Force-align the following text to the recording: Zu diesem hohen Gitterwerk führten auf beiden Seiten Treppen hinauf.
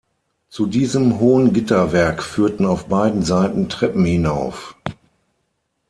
Zu 0.49 0.65
diesem 0.65 1.19
hohen 1.19 1.53
Gitterwerk 1.53 2.23
führten 2.23 2.65
auf 2.65 2.87
beiden 2.87 3.21
Seiten 3.21 3.69
Treppen 3.69 4.03
hinauf. 4.03 4.75